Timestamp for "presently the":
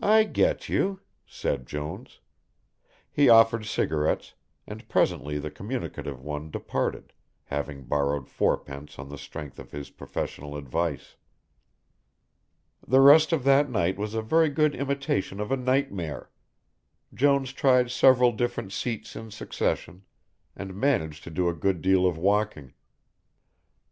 4.88-5.52